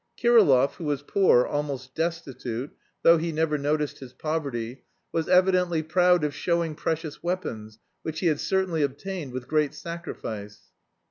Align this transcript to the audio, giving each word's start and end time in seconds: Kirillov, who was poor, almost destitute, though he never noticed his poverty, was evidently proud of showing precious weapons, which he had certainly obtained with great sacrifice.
Kirillov, 0.17 0.77
who 0.77 0.85
was 0.85 1.03
poor, 1.03 1.45
almost 1.45 1.93
destitute, 1.93 2.71
though 3.03 3.19
he 3.19 3.31
never 3.31 3.55
noticed 3.59 3.99
his 3.99 4.13
poverty, 4.13 4.83
was 5.11 5.29
evidently 5.29 5.83
proud 5.83 6.23
of 6.23 6.33
showing 6.33 6.73
precious 6.73 7.21
weapons, 7.21 7.77
which 8.01 8.19
he 8.19 8.25
had 8.25 8.39
certainly 8.39 8.81
obtained 8.81 9.31
with 9.31 9.47
great 9.47 9.75
sacrifice. 9.75 10.71